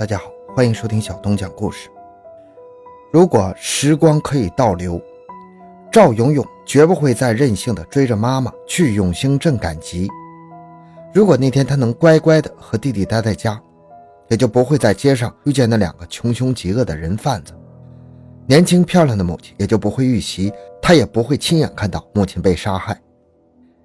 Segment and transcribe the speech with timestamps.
[0.00, 1.90] 大家好，欢迎收听小东讲故事。
[3.12, 4.98] 如果时光可以倒流，
[5.92, 10.08] 赵永永绝不会再任性的追着妈妈去永兴镇赶集。
[11.12, 13.60] 如果那天他能乖乖的和弟弟待在家，
[14.28, 17.52] 也就不会在街上遇见那两个穷凶极恶的人贩子。
[18.46, 22.98] 年轻漂亮的母亲也就不会遇袭，他也不会亲眼看到母亲被杀害。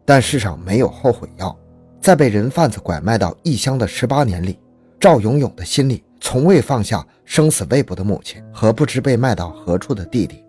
[0.05, 1.54] 但世上没有后悔药，
[2.00, 4.57] 在被人贩子拐卖到异乡的十八年里，
[4.97, 10.43] 赵永永的心里从未放下生死未卜的母亲和不知被卖到何处的弟弟。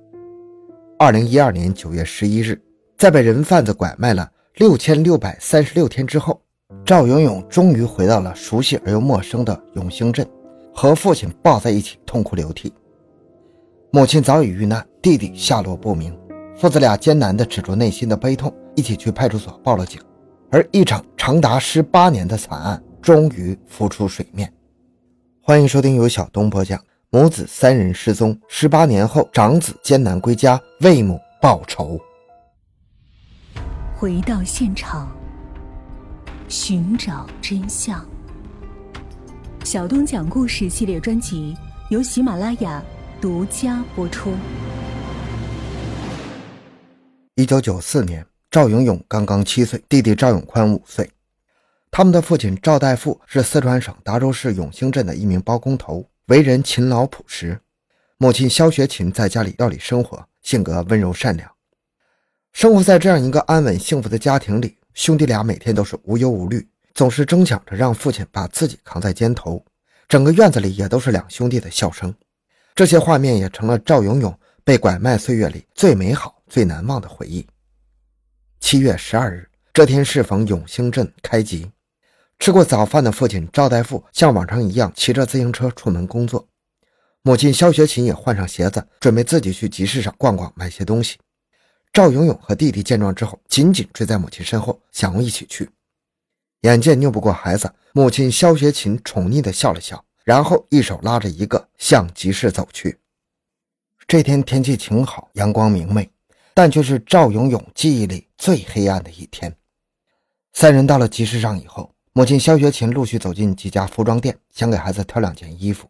[0.99, 2.59] 二零一二年九月十一日，
[2.97, 6.41] 在被人贩子拐卖了六千六百三十六天之后，
[6.83, 10.27] 赵永永终于回到了熟悉而又陌生的永兴镇，
[10.75, 12.73] 和父亲抱在一起痛哭流涕。
[13.91, 16.19] 母亲早已遇难，弟弟下落不明，
[16.57, 20.01] 父子俩艰难地止住内心的悲痛，一起去派出所报了警。
[20.51, 24.51] 而一场长达十八年的惨案终于浮出水面。
[25.49, 26.85] 欢迎收听由小东播讲。
[27.11, 32.01] 母子三人失踪，十八年后，长子艰难归家为母报仇。
[33.95, 35.09] 回到现场，
[36.49, 38.05] 寻找真相。
[39.63, 41.57] 小东讲故事系列专辑
[41.91, 42.83] 由喜马拉雅
[43.21, 44.33] 独家播出。
[47.37, 51.09] 一九九四年，赵永永刚刚七岁，弟弟赵永宽五岁。
[51.97, 56.07] 他们的父亲赵代富是四川省达州市永兴镇的一名包工头。
[56.27, 57.59] 为人勤劳朴实，
[58.19, 61.51] 母亲肖学琴在家里料理生活，性格温柔善良。
[62.53, 69.65] 生活在这样一个安稳幸福的家庭里，兄弟俩每天都是无忧无虑，总是争抢着让父亲把自己扛在肩头。
[70.07, 72.15] 整个院子里也都是两兄弟的笑声，
[72.75, 77.47] 这些画面也成了赵永永被拐卖岁月里最美好、最难忘的回忆。
[78.61, 81.67] 七月十二日，这天适逢永兴镇开集。
[82.39, 86.47] 吃过早饭的父亲赵大富像往常一样骑着自行车出门工作，
[87.23, 91.19] 母亲肖学琴也换上鞋子，准备自己去集市上逛逛，买些东西。
[91.93, 95.69] 赵永永和弟弟见状之后，紧紧追在母亲身后，想要一起去。
[96.61, 103.01] 眼见拗不过孩子，母亲肖学琴宠溺地笑了笑，然后一手拉着一个向集市走去。
[104.07, 106.09] 这天天气晴好，阳光明媚，
[106.55, 109.57] 但却是赵永永记忆里最黑暗的一天。
[110.53, 111.91] 三人到了集市上以后。
[112.17, 115.87] 母亲肖学琴陆续走进几家服装店，想给孩子挑两件衣服。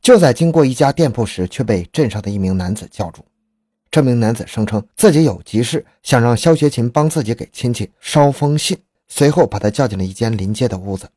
[0.00, 3.26] 就在经过一家店铺时，却被镇上的一名男子叫住。
[3.90, 8.78] 这名男子声称自己有急事，想让肖学琴帮自己给亲戚捎封信。
[9.08, 11.10] 随后把他叫进了一间临街的屋子。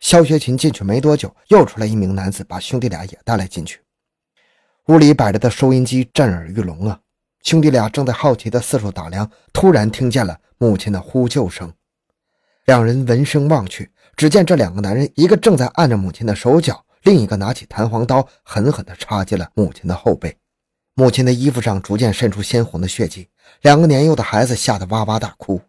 [0.00, 3.78] 肖学琴进去没多久，又出来一名男子，把兄弟俩也带了进去。
[4.88, 6.98] 屋里摆着的收音机震耳欲聋啊！
[7.44, 11.72] 兄弟俩正在好奇地四处打量，突然听见了母亲的呼救声。
[12.64, 20.34] 两人闻声望去，只见这两个男人，一个正在按着母亲的手脚，另一个拿起弹簧刀，狠狠地插进了母亲的后背。
[20.94, 23.28] 母亲的衣服上逐渐渗出鲜红的血迹，
[23.60, 25.60] 两个年幼的孩子吓得哇哇大哭。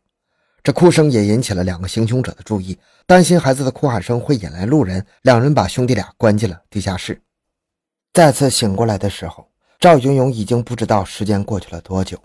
[0.64, 7.22] 这哭声也引起了两个行凶者的注意，担心孩子的哭喊声会引来路人，两人把兄弟俩关进了地下室。
[8.14, 12.18] 再次醒过来的时候，赵云勇已经不知道时间过去了多久。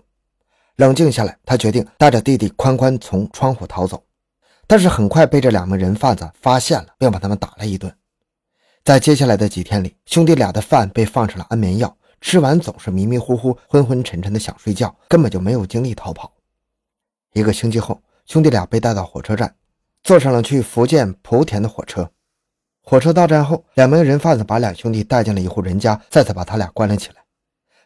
[0.77, 4.01] 冷静下来，他决定带着弟弟宽宽从窗户逃走。
[4.71, 7.93] 但是很快被这两名人贩子发现了，并把他们打了一顿。
[8.85, 16.31] 在接下来的几天里，兄弟俩的饭被放上了安眠药，吃完总是迷迷糊糊、昏昏沉沉的想睡觉，根本就没有精力逃跑。
[17.33, 19.53] 一个星期后，兄弟俩被带到火车站，
[20.03, 22.09] 坐上了去福建莆田的火车。
[22.81, 27.15] 火车到站后，两名人贩子把两兄弟带进了一户人家，再次把他俩关了起来。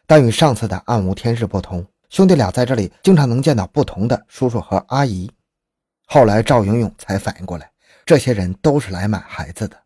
[0.06, 5.28] 但与上次的暗无天日不同，兄弟俩在这里经常能见到不同的叔叔和阿姨。
[6.08, 7.68] 后来，赵永永才反应过来，
[8.04, 9.76] 这些人都是来买孩子的。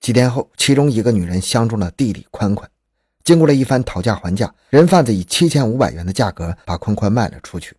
[0.00, 2.68] 几天后，其中一个女人相中了弟弟宽宽，
[3.22, 7.76] 经过了一番讨价还价，人贩子以七千五百元的价格把宽宽卖了出去。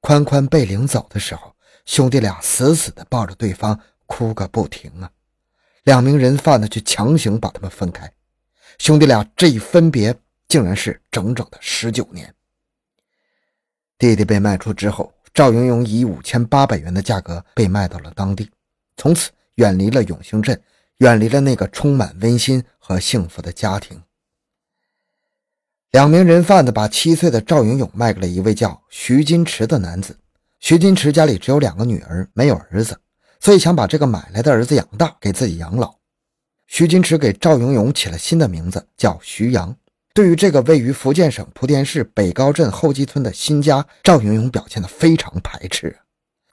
[0.00, 1.56] 宽宽被领走的时候，
[1.86, 5.10] 兄弟俩死死地抱着对方，哭个不停啊！
[5.84, 8.12] 两名人贩子却强行把他们分开，
[8.78, 10.14] 兄弟俩这一分别，
[10.48, 12.34] 竟然是整整的十九年。
[13.96, 15.10] 弟弟被卖出之后。
[15.34, 18.48] 赵永永以五千八百元的价格被卖到了当地，
[18.96, 20.58] 从此远离了永兴镇，
[20.98, 24.00] 远离了那个充满温馨和幸福的家庭。
[25.90, 30.16] 两名人贩子把七岁的赵永永卖给了一位叫徐金池的男子。
[30.60, 32.96] 徐金池家里只有两个女儿，没有儿子，
[33.40, 35.96] 所以想把这个买来的儿子养大，给自己养老。
[36.68, 39.76] 徐金池给赵永永起了新的名字，叫徐阳。
[40.14, 45.98] 对于这个位于福建省莆田市北高镇后基村的新家，赵永永表现得非常排斥。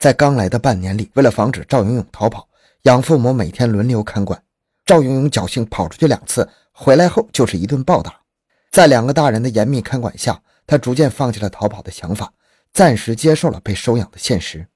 [0.00, 2.48] 在刚来的半年里，为了防止赵永永逃跑，
[2.82, 4.42] 养父母每天轮流看管。
[4.84, 8.12] 赵永永侥幸跑出去两次，回来后就是一顿暴打。
[8.72, 12.32] 在两个大人的严密看管下，他逐渐放弃了逃跑的想法，
[12.72, 14.66] 暂时接受了被收养的现实。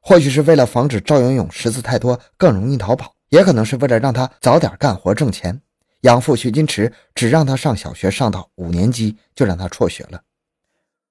[0.00, 5.60] 或许是为了防止赵永永识字太多更容易逃跑，也可能是为了让他早点干活挣钱。
[6.04, 10.22] 养父徐金池只让他上小学上到五年级，就让他辍学了。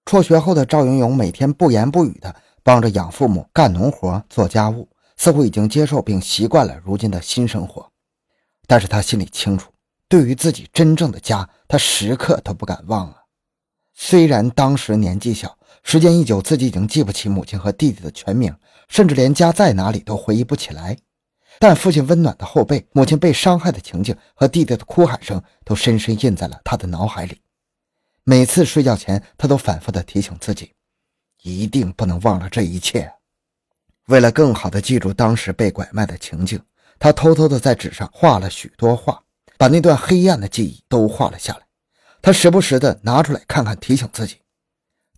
[0.05, 4.87] 辍学后的赵永永每天不言不语的帮着养父母干农活、做家务，
[5.17, 7.89] 似乎已经接受并习惯了如今的新生活。
[8.67, 9.71] 但是他心里清楚，
[10.07, 13.15] 对于自己真正的家，他时刻都不敢忘啊。
[13.95, 18.55] 虽然当时年纪小，时间一久，自己已经记不起母亲和弟弟的全名，
[18.89, 20.95] 甚至连家在哪里都回忆不起来。
[21.59, 27.39] 但父亲温暖的后背，母亲被伤害的情景和弟弟的哭喊声，都深深印在了他的脑海里。
[28.23, 30.71] 每次睡觉前，他都反复地提醒自己，
[31.41, 33.11] 一定不能忘了这一切。
[34.07, 36.59] 为了更好地记住当时被拐卖的情景，
[36.99, 39.21] 他偷偷地在纸上画了许多画，
[39.57, 41.61] 把那段黑暗的记忆都画了下来。
[42.21, 44.37] 他时不时地拿出来看看，提醒自己。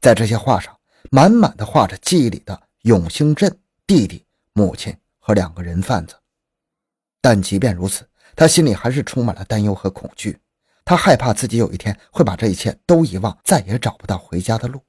[0.02, 0.76] 在这些画上，
[1.10, 4.24] 满满的画着记忆里的永兴镇、弟弟、
[4.54, 6.16] 母亲和两个人贩子。
[7.26, 10.38] 但即便如此，他心里还是充满了担忧和恐惧。
[10.84, 14.80] 他害怕自己有一天会把这一切都遗忘，再也找不到回家的路。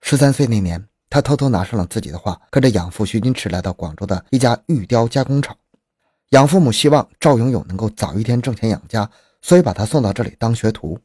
[0.00, 5.54] 十三岁那年，他偷偷拿上了自己的画，跟着养父徐金池来到广州的一家玉雕加工厂。
[6.30, 9.10] 养父母希望赵永永能够早一天挣钱养家，
[9.42, 10.98] 所以把他送到这里当学徒。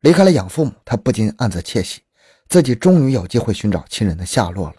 [0.00, 2.00] 离开了养父母，他不禁暗自窃喜，
[2.48, 4.76] 自己终于有机会寻找亲人的下落了。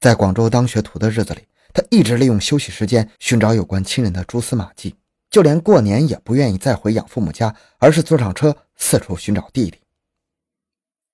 [0.00, 4.94] 在广州当学徒的日子里，他一直利用休息时间寻找有关亲人的蛛丝马迹。
[5.30, 9.78] 就连过年也不愿意再回养父母家，而是坐上车四处寻找弟弟。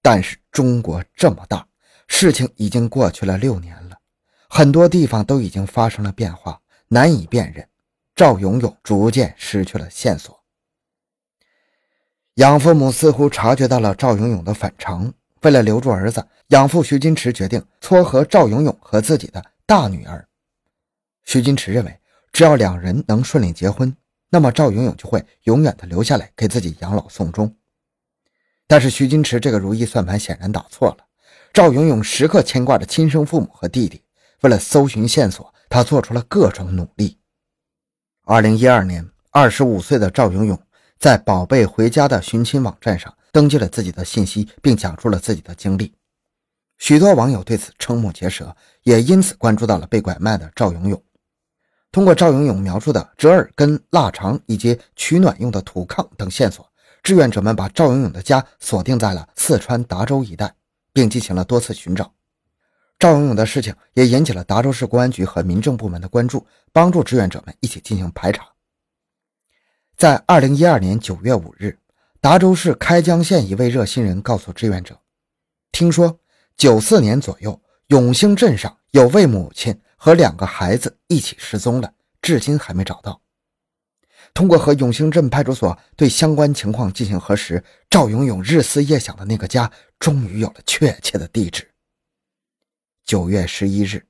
[0.01, 1.67] 但是中国这么大，
[2.09, 3.99] 事情已经过去了六年了，
[4.49, 6.59] 很多地方都已经发生了变化，
[6.89, 7.69] 难以辨认。
[8.15, 10.43] 赵勇勇逐渐失去了线索。
[12.37, 15.13] 养父母似乎察觉到了赵勇勇的反常，
[15.43, 20.26] 为了留住儿子，养父徐金池决定撮合赵勇勇和自己的大女儿。
[21.27, 22.01] 徐金池认为，
[22.33, 23.95] 只要两人能顺利结婚。
[24.31, 27.55] 那么赵永永就会永远的留下来给自己养老送终，
[28.67, 31.07] 但是徐金池这个如意算盘显然打错了。
[31.53, 34.03] 赵永永时刻牵挂着亲生父母和弟弟，
[34.43, 37.19] 为了搜寻线索，他做出了各种努力。
[38.25, 40.61] 二零一二年，二十五岁的赵永永
[40.99, 45.95] 在“宝贝回家”的寻亲网站上登记了自己的信息，并讲述了自己的经历。
[46.79, 51.03] 许多网友对此瞠目结舌，也因此关注到了被拐卖的赵永永。
[51.97, 56.71] 通过赵永永描述的折耳根、腊肠以及取暖用的土炕等线索，
[57.03, 60.55] 志愿者们把赵永永的家锁定在了四川达州一带，
[60.93, 62.13] 并进行了多次寻找。
[62.99, 68.47] 赵永永的事情也引起了达州市公安局和民政部门的关注，帮助志愿者们一起进行排查。
[69.97, 71.79] 在二零一二年九月五日，
[72.21, 74.99] 达州市开江县一位热心人告诉志愿者，
[75.73, 76.19] 听说
[76.59, 79.81] 九四年左右，永兴镇上有位母亲。
[79.97, 83.21] 和两个孩子一起失踪了，至今还没找到。
[84.35, 91.71] 通过和永兴镇派出所对相关情况进行核实，赵永永日思夜想的那个家终于有了确切的地址。
[93.05, 94.05] 九月十一日，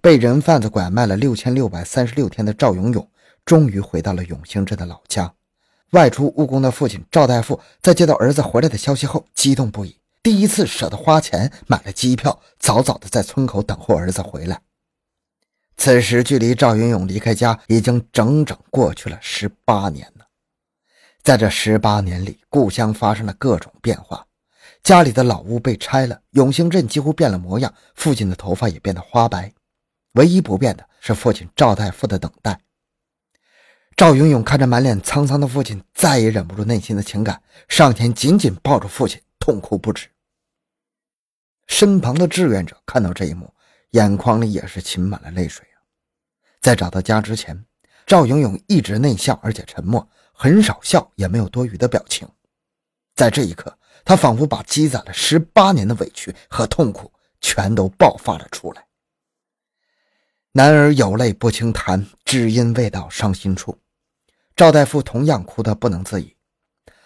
[0.00, 3.10] 被人贩子拐卖了六千六百三十六天的赵永永，
[3.44, 5.32] 终于回到了永兴镇的老家。
[5.92, 14.60] 外出务工的父亲赵大富在接到儿子回来的消息后，激动不已，第一次舍得花钱买了机票，早早的在村口等候儿子回来。
[15.82, 20.26] 此时，距离赵云勇离开家已经整整过去了十八年了。
[21.22, 24.26] 在这十八年里，故乡发生了各种变化，
[24.82, 29.50] 家里的老屋被拆了，永兴镇几乎变了模样，父亲的头发也变得花白。
[30.12, 32.60] 唯一不变的是父亲赵大夫的等待。
[33.96, 40.08] 赵云勇看着满脸沧桑的父亲，再也忍不住内心的情感，上前紧紧抱住父亲，痛哭不止。
[41.68, 43.50] 身旁的志愿者看到这一幕，
[43.92, 45.66] 眼眶里也是噙满了泪水。
[46.60, 47.64] 在找到家之前，
[48.06, 52.28] 赵勇勇一直内向而且沉默，很少笑，也没有多余的表情。
[53.14, 58.84] 在这一刻，他仿佛把积攒了十八年的委屈和痛苦全都爆发了出来。
[60.52, 63.78] 男儿有泪不轻弹，只因未到伤心处。
[64.56, 66.36] 赵大夫同样哭得不能自已。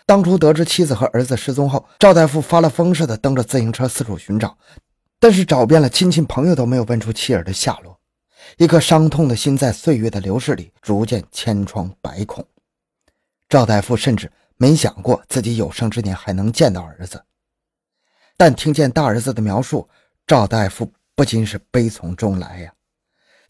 [0.06, 4.58] 当初得知妻子和儿子失踪后，赵大夫发了疯似的蹬着自行车四处寻找，
[5.20, 8.00] 但是找遍了亲戚朋友都没有问出妻儿的下落。
[8.56, 12.46] 一颗伤痛的心在岁月的流逝里逐渐千疮百孔。
[13.48, 17.22] 赵大夫甚至没想过自己有生之年还能见到儿子，
[18.36, 19.88] 但听见大儿子的描述，
[20.26, 22.72] 赵大夫不禁是悲从中来呀。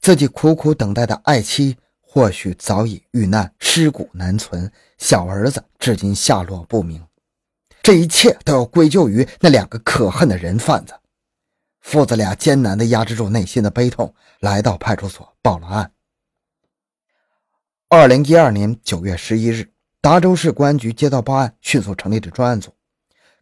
[0.01, 7.03] 自己苦苦等待的爱妻或许早已遇难，尸骨难存，小儿子至今下落不明。
[7.83, 10.95] 这一切都要归咎于那两个可恨的人贩子。
[11.85, 15.93] 父子俩艰难地压制住内心的悲痛，来到派出所报了案。
[17.89, 22.75] 二零一二年九月十一日，达州市公安局接到报案，迅速成立了专案组。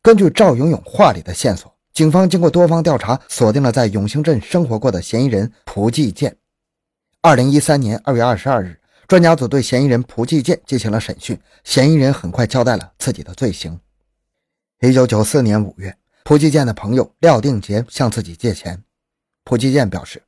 [0.03, 6.37] 根据赵永永话里的线索，警方经过多方调查，锁定了在永兴镇生活过的嫌疑人蒲继建。
[7.23, 13.79] 二零一三年二月二十二日，专家组对嫌疑人蒲继建进行了审讯，嫌疑人很快交代了自己的罪行。
[14.81, 15.97] 一九九四年五月。
[16.25, 18.85] 蒲继建的朋友廖定杰向自己借钱，
[19.43, 20.23] 蒲继建表示：“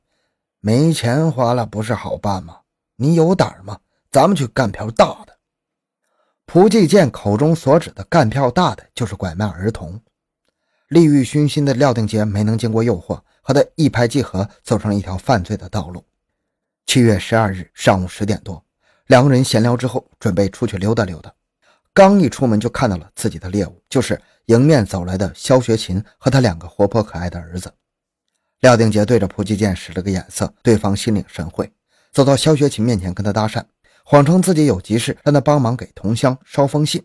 [0.59, 2.59] 没钱花了不是好办吗？
[2.97, 3.79] 你有胆吗？
[4.11, 5.37] 咱们去干票大的。”
[6.45, 10.01] 蒲继建口中所指的干票大的，就是拐卖儿童。
[10.89, 16.03] 利欲熏心的廖定杰没能经过诱惑，和他一拍即合，走上了一条犯罪的道路。
[16.85, 18.63] 七月十二日上午十点多，
[19.07, 21.33] 两个人闲聊之后，准备出去溜达溜达。
[21.95, 27.71] 刚一出门，就看到了自己的猎物，就是迎面走来的肖学勤和他两个活泼可爱的儿子。
[28.59, 31.71] 廖定杰对着蒲继建使了个眼色，对方心领神会，
[32.11, 33.63] 走到肖学勤面前跟他搭讪，
[34.03, 37.01] 谎称自己有急事，让他帮忙给同乡捎封信。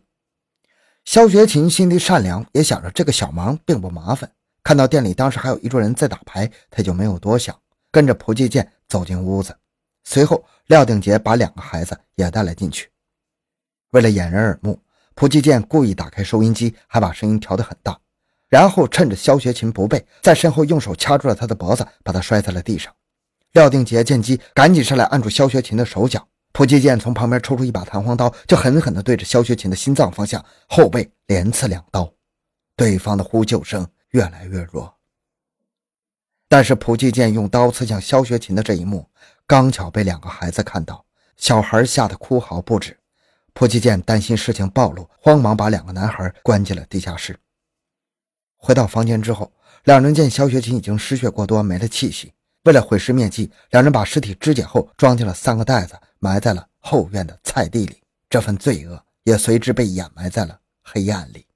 [1.04, 4.28] 肖学勤心地善良，也想着这个小忙并不麻烦。
[4.64, 7.56] 看到店里当时还有一桌人在打牌，他就没有多想，
[7.92, 9.56] 跟着蒲继建走进屋子。
[10.02, 12.90] 随后，廖定杰把两个孩子也带了进去。
[13.90, 14.80] 为了掩人耳目，
[15.14, 17.99] 蒲继建故意打开收音机，还把声音调得很大，
[18.49, 22.94] 然后趁着肖学勤不备，在身后用手掐住了他的脖子，把他摔在了地上。
[23.52, 26.26] 廖定杰见机，赶紧上来按住肖学勤的手脚。
[26.52, 32.12] 蒲继建从旁边抽出一把弹簧刀，就狠狠地对着肖学勤的心脏方向、后背连刺两刀。
[32.76, 34.97] 对方的呼救声越来越弱，
[36.49, 39.06] 但是蒲继建用刀刺向肖学勤的这一幕，
[39.47, 41.04] 刚巧被两个孩子看到，
[41.37, 42.97] 小孩吓得哭嚎不止。
[43.54, 47.38] 蒲继建担心事情暴露，慌忙把两个男孩关进了地下室。
[48.57, 49.52] 回到房间之后，
[49.85, 52.33] 两人见肖学琴已经失血过多，没了气息。
[52.64, 58.02] 为了毁尸灭迹，两人把尸体肢解后装进了三个袋子，埋在了后院的菜地里。
[58.28, 61.47] 这份罪恶也随之被掩埋在了黑暗里。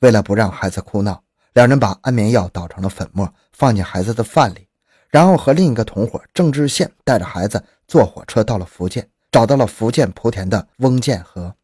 [0.00, 1.22] 为了不让孩子哭闹，
[1.52, 4.66] 两人把安眠药捣成了粉末，放进孩子的饭里，
[5.10, 9.08] 然后和另一个同伙郑志宪带着孩子坐火车到了福建。
[9.32, 11.56] 找到了福建莆田的翁建和，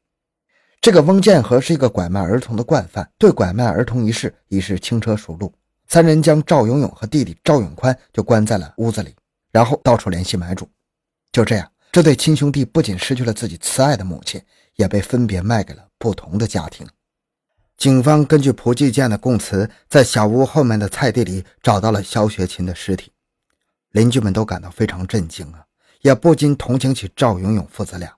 [0.81, 5.53] 这个翁建和是一个拐卖儿童的惯犯，对拐卖儿童一事已是轻车熟路。
[5.87, 9.15] 三人将赵永永和弟弟赵永宽就关在了屋子里，
[9.53, 10.67] 然后到处联系买主。
[11.31, 14.43] 就这样，这对亲兄弟不仅失去了自己慈爱的母亲，
[14.77, 16.89] 也被分别卖给了不同的家庭。
[17.77, 23.13] 警方根据蒲继建的供词，在小屋后面的菜地里找到了肖学勤的尸体，
[23.91, 25.68] 邻居们都感到非常震惊啊。
[26.01, 28.15] 也不禁同情起赵永永父子俩。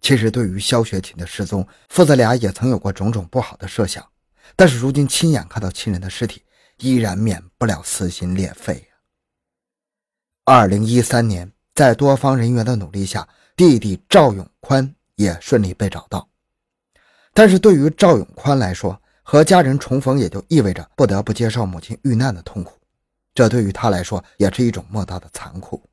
[0.00, 4.06] 其实，对于肖学琴的失踪，父子俩也曾有过种种不好的设想。
[4.54, 6.42] 但是，如今亲眼看到亲人的尸体，
[6.78, 8.96] 依然免不了撕心裂肺呀。
[10.44, 16.28] 二零一三年，在多方人员的努力下，弟弟赵永宽也顺利被找到。
[17.34, 22.78] 但是，对于赵永宽来说，和家人重逢也就意味着不得不接受母亲遇难的痛苦，
[23.34, 25.87] 这对于他来说也是一种莫大的残酷。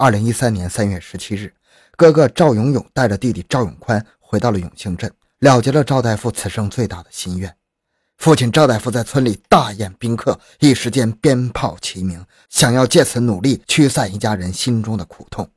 [0.00, 1.52] 二零一三年三月十七日，
[1.96, 7.52] 哥哥赵永永带着弟弟赵永宽回到了永兴镇，了结了赵大夫此生最大的心愿。
[8.16, 15.50] 父亲赵大夫在村里大宴宾客，一时间鞭炮齐鸣，想要借此努力驱散一家人心中的苦痛。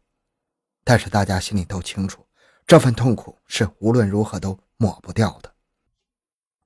[0.83, 2.25] 但是大家心里都清楚，
[2.65, 5.51] 这份痛苦是无论如何都抹不掉的。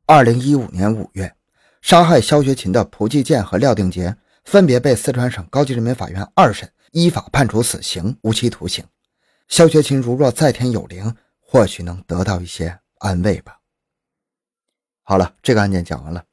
[0.05, 1.36] 二零一五年五月，
[1.82, 4.15] 杀害肖学勤的蒲继建和廖定杰
[4.46, 6.72] 分别被四川省高级人民法院二审。
[6.96, 8.82] 依法判处死刑，无期徒刑。
[9.50, 13.60] 肖学勤如若在天有灵，或许能得到一些安慰吧。
[15.04, 16.24] 好了，这个案件讲完了。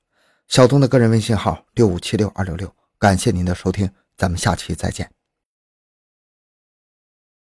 [0.46, 5.10] 小东的个人微信号六五七六二六六，感谢您的收听，咱们下期再见。